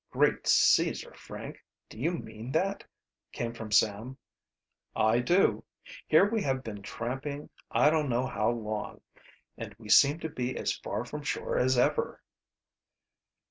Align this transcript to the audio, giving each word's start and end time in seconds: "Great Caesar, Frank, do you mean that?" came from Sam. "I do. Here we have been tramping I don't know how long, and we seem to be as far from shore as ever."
"Great 0.09 0.47
Caesar, 0.47 1.13
Frank, 1.13 1.63
do 1.87 1.99
you 1.99 2.09
mean 2.13 2.51
that?" 2.53 2.83
came 3.31 3.53
from 3.53 3.71
Sam. 3.71 4.17
"I 4.95 5.19
do. 5.19 5.63
Here 6.07 6.27
we 6.27 6.41
have 6.41 6.63
been 6.63 6.81
tramping 6.81 7.51
I 7.69 7.91
don't 7.91 8.09
know 8.09 8.25
how 8.25 8.49
long, 8.49 9.01
and 9.59 9.75
we 9.77 9.89
seem 9.89 10.17
to 10.21 10.29
be 10.29 10.57
as 10.57 10.73
far 10.75 11.05
from 11.05 11.21
shore 11.21 11.59
as 11.59 11.77
ever." 11.77 12.19